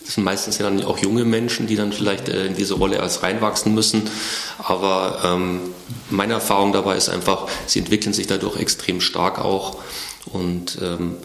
[0.04, 2.96] das sind meistens ja dann auch junge Menschen, die dann vielleicht äh, in diese Rolle
[2.96, 4.08] erst reinwachsen müssen.
[4.58, 5.60] Aber ähm,
[6.08, 9.76] meine Erfahrung dabei ist einfach, sie entwickeln sich dadurch extrem stark auch.
[10.32, 11.16] Und ähm,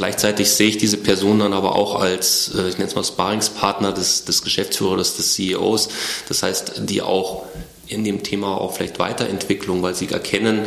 [0.00, 3.92] Gleichzeitig sehe ich diese Person dann aber auch als, äh, ich nenne es mal Sparingspartner
[3.92, 5.90] des, des Geschäftsführers, des CEOs.
[6.26, 7.44] Das heißt, die auch
[7.86, 10.62] in dem Thema auch vielleicht Weiterentwicklung, weil sie erkennen,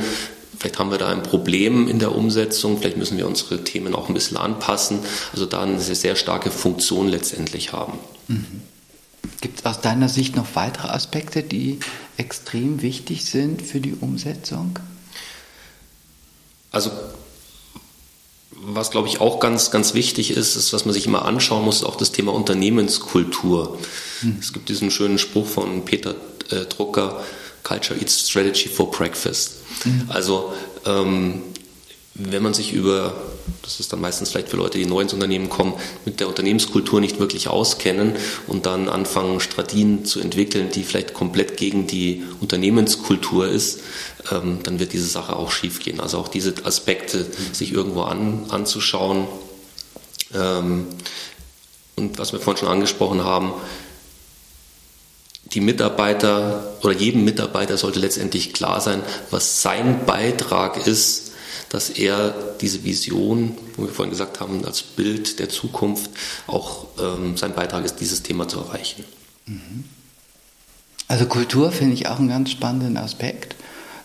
[0.63, 4.07] vielleicht haben wir da ein Problem in der Umsetzung, vielleicht müssen wir unsere Themen auch
[4.07, 4.99] ein bisschen anpassen.
[5.33, 7.99] Also da eine sehr, sehr starke Funktion letztendlich haben.
[8.29, 8.61] Mhm.
[9.41, 11.79] Gibt es aus deiner Sicht noch weitere Aspekte, die
[12.15, 14.79] extrem wichtig sind für die Umsetzung?
[16.71, 16.91] Also
[18.51, 21.77] was glaube ich auch ganz, ganz wichtig ist, ist, was man sich immer anschauen muss,
[21.77, 23.77] ist auch das Thema Unternehmenskultur.
[24.21, 24.37] Mhm.
[24.39, 26.15] Es gibt diesen schönen Spruch von Peter
[26.51, 27.21] äh, Drucker,
[27.63, 29.62] Culture Eats Strategy for Breakfast.
[29.85, 30.05] Mhm.
[30.09, 30.53] Also
[30.85, 31.41] ähm,
[32.15, 33.15] wenn man sich über,
[33.63, 35.73] das ist dann meistens vielleicht für Leute, die neu ins Unternehmen kommen,
[36.05, 38.15] mit der Unternehmenskultur nicht wirklich auskennen
[38.45, 43.81] und dann anfangen, Strategien zu entwickeln, die vielleicht komplett gegen die Unternehmenskultur ist,
[44.31, 45.99] ähm, dann wird diese Sache auch schiefgehen.
[45.99, 49.27] Also auch diese Aspekte sich irgendwo an, anzuschauen.
[50.35, 50.85] Ähm,
[51.95, 53.53] und was wir vorhin schon angesprochen haben,
[55.53, 61.31] die Mitarbeiter oder jedem Mitarbeiter sollte letztendlich klar sein, was sein Beitrag ist,
[61.69, 66.11] dass er diese Vision, wo wir vorhin gesagt haben, als Bild der Zukunft
[66.47, 69.03] auch ähm, sein Beitrag ist, dieses Thema zu erreichen.
[69.45, 69.85] Mhm.
[71.07, 73.55] Also Kultur finde ich auch einen ganz spannenden Aspekt,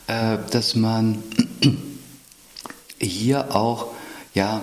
[0.07, 1.23] äh, dass man
[3.01, 3.89] hier auch
[4.35, 4.63] ja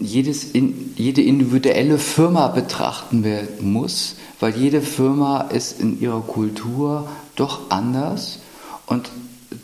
[0.00, 3.24] jedes in, jede individuelle Firma betrachten
[3.60, 8.40] muss, weil jede Firma ist in ihrer Kultur doch anders
[8.86, 9.10] und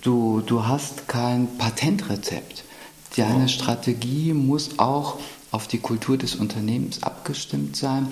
[0.03, 2.65] du, du hast kein Patentrezept.
[3.17, 5.19] Deine Strategie muss auch
[5.51, 8.09] auf die Kultur des Unternehmens abgestimmt sein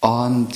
[0.00, 0.48] und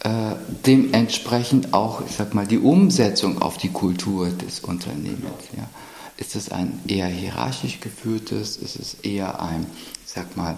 [0.00, 0.34] äh,
[0.66, 5.44] dementsprechend auch, ich sag mal, die Umsetzung auf die Kultur des Unternehmens.
[5.54, 5.68] Ja.
[6.16, 8.56] Ist es ein eher hierarchisch geführtes?
[8.56, 9.66] Ist es eher ein,
[10.06, 10.56] ich sag mal,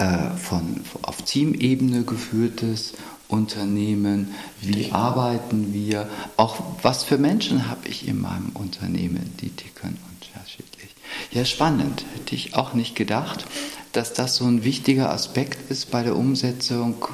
[0.00, 2.94] äh, von, auf Teamebene geführtes
[3.28, 4.34] Unternehmen?
[4.60, 6.08] Wie arbeiten wir?
[6.36, 9.34] Auch was für Menschen habe ich in meinem Unternehmen?
[9.40, 10.90] Die ticken unterschiedlich.
[11.32, 12.04] Ja, spannend.
[12.14, 13.44] Hätte ich auch nicht gedacht,
[13.92, 17.06] dass das so ein wichtiger Aspekt ist bei der Umsetzung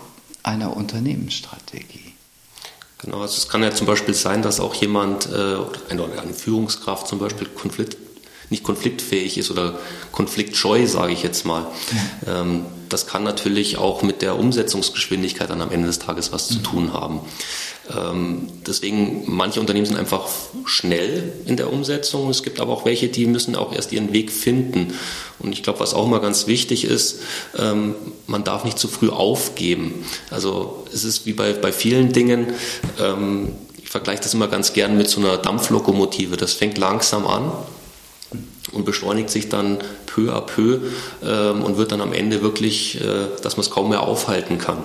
[0.44, 2.12] einer Unternehmensstrategie.
[2.98, 5.56] Genau, also es kann ja zum Beispiel sein, dass auch jemand, äh,
[5.90, 7.96] eine, eine Führungskraft zum Beispiel Konflikt,
[8.50, 9.78] nicht konfliktfähig ist oder
[10.12, 11.66] konfliktscheu, sage ich jetzt mal.
[12.26, 12.40] Ja.
[12.40, 16.54] Ähm, das kann natürlich auch mit der Umsetzungsgeschwindigkeit dann am Ende des Tages was mhm.
[16.54, 17.20] zu tun haben.
[17.94, 20.28] Ähm, deswegen, manche Unternehmen sind einfach
[20.64, 22.28] schnell in der Umsetzung.
[22.30, 24.94] Es gibt aber auch welche, die müssen auch erst ihren Weg finden.
[25.38, 27.20] Und ich glaube, was auch mal ganz wichtig ist,
[27.58, 27.94] ähm,
[28.26, 30.04] man darf nicht zu früh aufgeben.
[30.30, 32.54] Also es ist wie bei, bei vielen Dingen,
[33.00, 36.36] ähm, ich vergleiche das immer ganz gern mit so einer Dampflokomotive.
[36.36, 37.52] Das fängt langsam an
[38.72, 40.80] und beschleunigt sich dann peu à peu
[41.24, 44.78] ähm, und wird dann am Ende wirklich, äh, dass man es kaum mehr aufhalten kann.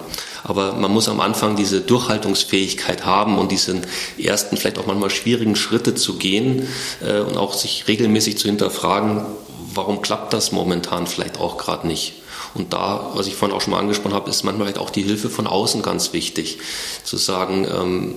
[0.43, 3.85] Aber man muss am Anfang diese Durchhaltungsfähigkeit haben und diesen
[4.17, 6.67] ersten, vielleicht auch manchmal schwierigen Schritte zu gehen
[7.05, 9.25] äh, und auch sich regelmäßig zu hinterfragen,
[9.73, 12.13] warum klappt das momentan vielleicht auch gerade nicht.
[12.53, 15.03] Und da, was ich vorhin auch schon mal angesprochen habe, ist manchmal vielleicht auch die
[15.03, 16.59] Hilfe von außen ganz wichtig.
[17.03, 18.15] Zu sagen, ähm,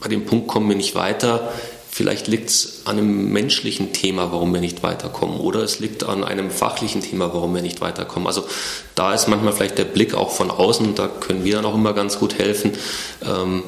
[0.00, 1.52] bei dem Punkt kommen wir nicht weiter,
[1.94, 6.24] Vielleicht liegt es an einem menschlichen Thema, warum wir nicht weiterkommen, oder es liegt an
[6.24, 8.26] einem fachlichen Thema, warum wir nicht weiterkommen.
[8.26, 8.46] Also
[8.94, 11.92] da ist manchmal vielleicht der Blick auch von außen, da können wir dann auch immer
[11.92, 12.72] ganz gut helfen,
[13.22, 13.62] ähm,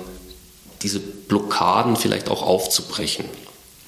[0.80, 3.26] diese Blockaden vielleicht auch aufzubrechen.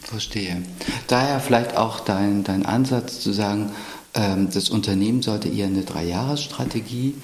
[0.02, 0.62] Verstehe.
[1.06, 3.72] Daher vielleicht auch dein, dein Ansatz zu sagen,
[4.12, 7.14] ähm, das Unternehmen sollte eher eine Dreijahresstrategie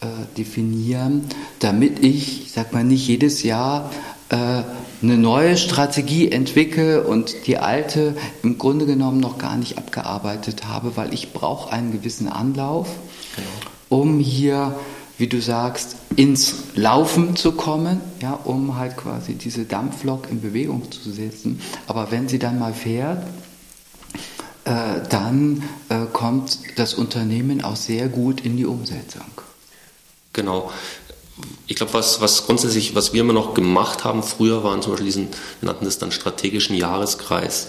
[0.00, 0.06] äh,
[0.38, 1.26] definieren,
[1.58, 3.90] damit ich, sag mal, nicht jedes Jahr
[4.28, 10.96] eine neue Strategie entwickle und die alte im Grunde genommen noch gar nicht abgearbeitet habe,
[10.96, 12.88] weil ich brauche einen gewissen Anlauf,
[13.36, 13.48] genau.
[13.88, 14.74] um hier,
[15.18, 20.90] wie du sagst, ins Laufen zu kommen, ja, um halt quasi diese Dampflok in Bewegung
[20.90, 21.60] zu setzen.
[21.86, 23.22] Aber wenn sie dann mal fährt,
[24.64, 29.22] äh, dann äh, kommt das Unternehmen auch sehr gut in die Umsetzung.
[30.32, 30.70] Genau
[31.66, 35.06] ich glaube, was, was grundsätzlich, was wir immer noch gemacht haben früher, waren zum Beispiel
[35.06, 35.28] diesen,
[35.60, 37.68] wir nannten das dann strategischen Jahreskreis,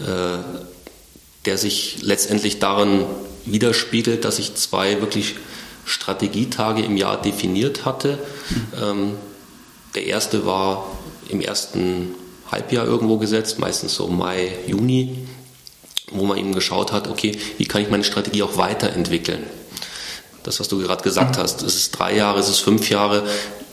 [0.00, 0.38] äh,
[1.44, 3.04] der sich letztendlich darin
[3.44, 5.36] widerspiegelt, dass ich zwei wirklich
[5.84, 8.18] Strategietage im Jahr definiert hatte.
[8.82, 9.12] Ähm,
[9.94, 12.14] der erste war im ersten
[12.50, 15.26] Halbjahr irgendwo gesetzt, meistens so Mai, Juni,
[16.10, 19.44] wo man eben geschaut hat, okay, wie kann ich meine Strategie auch weiterentwickeln
[20.42, 21.42] das, was du gerade gesagt mhm.
[21.42, 21.62] hast.
[21.62, 23.24] Es ist drei Jahre, es ist fünf Jahre.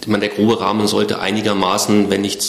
[0.02, 2.44] Ich meine, der grobe Rahmen sollte einigermaßen, wenn nicht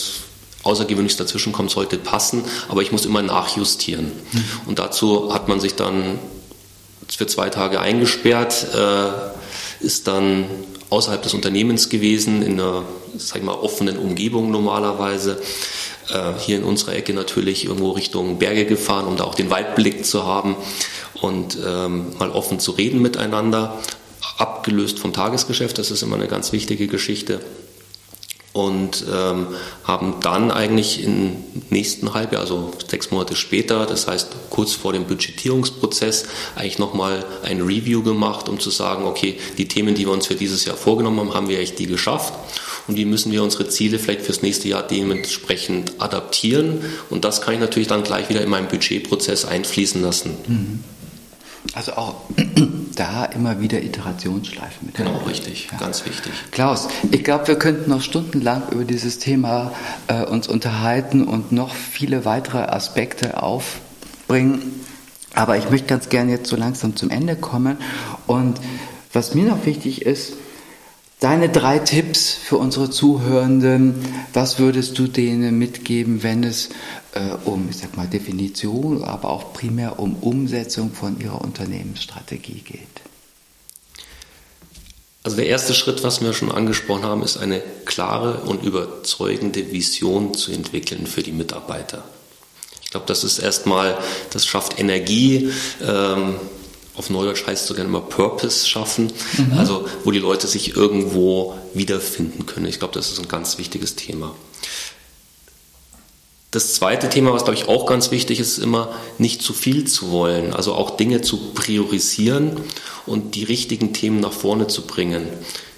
[0.63, 4.11] Außergewöhnliches dazwischenkommen sollte, passen, aber ich muss immer nachjustieren.
[4.31, 4.43] Mhm.
[4.65, 6.19] Und dazu hat man sich dann
[7.07, 10.45] für zwei Tage eingesperrt, äh, ist dann
[10.89, 12.83] außerhalb des Unternehmens gewesen, in einer
[13.17, 15.41] sag ich mal, offenen Umgebung normalerweise.
[16.09, 20.05] Äh, hier in unserer Ecke natürlich irgendwo Richtung Berge gefahren, um da auch den Waldblick
[20.05, 20.55] zu haben
[21.21, 23.77] und ähm, mal offen zu reden miteinander,
[24.37, 27.41] abgelöst vom Tagesgeschäft, das ist immer eine ganz wichtige Geschichte
[28.57, 29.47] und ähm,
[29.83, 31.35] haben dann eigentlich im
[31.69, 37.61] nächsten Halbjahr, also sechs Monate später, das heißt kurz vor dem Budgetierungsprozess, eigentlich nochmal ein
[37.61, 41.19] Review gemacht, um zu sagen, okay, die Themen, die wir uns für dieses Jahr vorgenommen
[41.19, 42.33] haben, haben wir echt die geschafft
[42.87, 47.53] und wie müssen wir unsere Ziele vielleicht fürs nächste Jahr dementsprechend adaptieren und das kann
[47.53, 50.31] ich natürlich dann gleich wieder in meinen Budgetprozess einfließen lassen.
[50.47, 50.96] Mhm.
[51.73, 52.15] Also auch
[52.95, 54.95] da immer wieder Iterationsschleifen mit.
[54.95, 55.77] Genau, richtig, ja.
[55.77, 56.31] ganz wichtig.
[56.51, 59.73] Klaus, ich glaube, wir könnten noch stundenlang über dieses Thema
[60.07, 64.85] äh, uns unterhalten und noch viele weitere Aspekte aufbringen.
[65.35, 67.77] Aber ich möchte ganz gerne jetzt so langsam zum Ende kommen.
[68.25, 68.59] Und
[69.13, 70.33] was mir noch wichtig ist,
[71.19, 73.95] Deine drei Tipps für unsere Zuhörenden,
[74.33, 76.69] was würdest du denen mitgeben, wenn es
[77.13, 82.81] äh, um, ich sag mal, Definition, aber auch primär um Umsetzung von ihrer Unternehmensstrategie geht?
[85.23, 90.35] Also der erste Schritt, was wir schon angesprochen haben, ist eine klare und überzeugende Vision
[90.35, 92.03] zu entwickeln für die Mitarbeiter.
[92.83, 93.97] Ich glaube, das ist erstmal,
[94.31, 95.51] das schafft Energie.
[95.85, 96.35] Ähm,
[96.97, 99.57] auf Neudeutsch heißt es sogar immer Purpose schaffen, mhm.
[99.57, 102.65] also wo die Leute sich irgendwo wiederfinden können.
[102.65, 104.35] Ich glaube, das ist ein ganz wichtiges Thema.
[106.49, 109.85] Das zweite Thema, was glaube ich auch ganz wichtig ist, ist immer nicht zu viel
[109.85, 112.61] zu wollen, also auch Dinge zu priorisieren
[113.05, 115.27] und die richtigen Themen nach vorne zu bringen.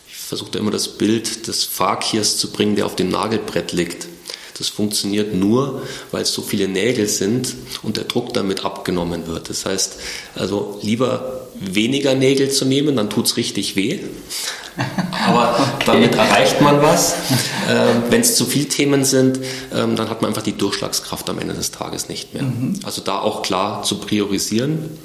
[0.07, 4.07] Ich versuche da immer das Bild des Fakirs zu bringen, der auf dem Nagelbrett liegt.
[4.59, 9.49] Das funktioniert nur, weil es so viele Nägel sind und der Druck damit abgenommen wird.
[9.49, 9.95] Das heißt,
[10.35, 13.99] also lieber weniger Nägel zu nehmen, dann tut es richtig weh.
[15.27, 15.83] Aber okay.
[15.85, 17.15] damit erreicht man was.
[17.69, 19.39] Ähm, Wenn es zu viele Themen sind,
[19.73, 22.43] ähm, dann hat man einfach die Durchschlagskraft am Ende des Tages nicht mehr.
[22.43, 22.81] Mhm.
[22.83, 24.97] Also da auch klar zu priorisieren.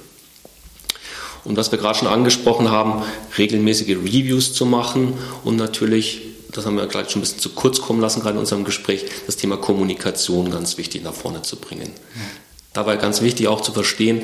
[1.45, 3.03] Und was wir gerade schon angesprochen haben,
[3.39, 5.15] regelmäßige Reviews zu machen
[5.45, 6.23] und natürlich
[6.55, 9.05] das haben wir gleich schon ein bisschen zu kurz kommen lassen, gerade in unserem Gespräch,
[9.27, 11.91] das Thema Kommunikation ganz wichtig nach vorne zu bringen.
[12.15, 12.23] Ja.
[12.73, 14.23] Dabei ganz wichtig auch zu verstehen,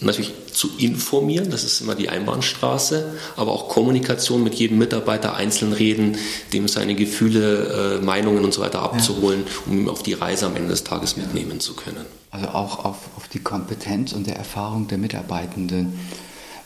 [0.00, 5.72] natürlich zu informieren, das ist immer die Einbahnstraße, aber auch Kommunikation mit jedem Mitarbeiter einzeln
[5.72, 6.18] reden,
[6.52, 9.52] dem seine Gefühle, äh, Meinungen und so weiter abzuholen, ja.
[9.66, 12.04] um ihn auf die Reise am Ende des Tages mitnehmen zu können.
[12.30, 15.98] Also auch auf, auf die Kompetenz und der Erfahrung der Mitarbeitenden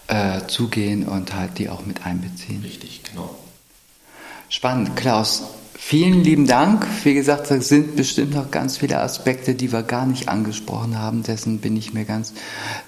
[0.09, 2.62] äh, zugehen und halt die auch mit einbeziehen.
[2.62, 3.36] Richtig, genau.
[4.48, 5.42] Spannend, Klaus.
[5.78, 6.87] Vielen lieben Dank.
[7.04, 11.22] Wie gesagt, da sind bestimmt noch ganz viele Aspekte, die wir gar nicht angesprochen haben.
[11.22, 12.32] Dessen bin ich mir ganz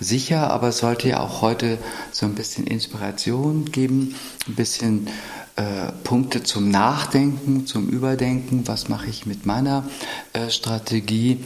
[0.01, 0.51] sicher.
[0.51, 1.79] Aber es sollte ja auch heute
[2.13, 4.15] so ein bisschen Inspiration geben,
[4.47, 5.09] ein bisschen
[5.57, 8.67] äh, Punkte zum Nachdenken, zum Überdenken.
[8.67, 9.85] Was mache ich mit meiner
[10.33, 11.39] äh, Strategie?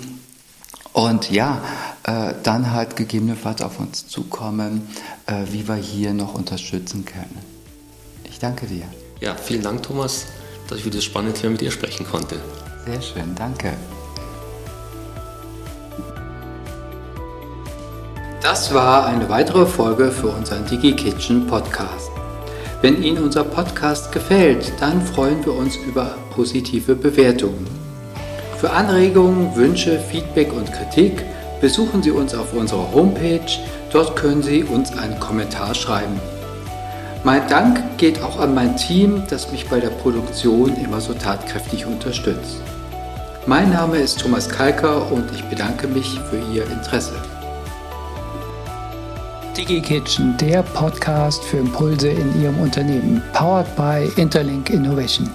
[0.93, 1.63] Und ja,
[2.05, 4.89] äh, dann halt gegebenenfalls auf uns zukommen,
[5.27, 7.39] äh, wie wir hier noch unterstützen können.
[8.25, 8.85] Ich danke dir.
[9.23, 10.27] Ja, vielen Dank, Thomas,
[10.69, 12.35] dass ich für das spannende Thema mit dir sprechen konnte.
[12.85, 13.73] Sehr schön, danke.
[18.43, 22.11] Das war eine weitere Folge für unseren DigiKitchen Podcast.
[22.81, 27.69] Wenn Ihnen unser Podcast gefällt, dann freuen wir uns über positive Bewertungen.
[28.59, 31.23] Für Anregungen, Wünsche, Feedback und Kritik
[31.61, 33.47] besuchen Sie uns auf unserer Homepage.
[33.93, 36.21] Dort können Sie uns einen Kommentar schreiben.
[37.25, 41.87] Mein Dank geht auch an mein Team, das mich bei der Produktion immer so tatkräftig
[41.87, 42.57] unterstützt.
[43.47, 47.15] Mein Name ist Thomas Kalker und ich bedanke mich für Ihr Interesse.
[49.57, 55.31] DigiKitchen, der Podcast für Impulse in Ihrem Unternehmen, powered by Interlink Innovation.